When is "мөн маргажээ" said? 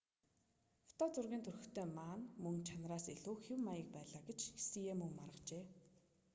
4.99-5.63